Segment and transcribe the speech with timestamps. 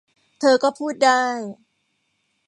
[0.39, 1.23] เธอก็พูดได้